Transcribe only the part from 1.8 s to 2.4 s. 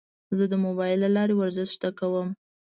کوم.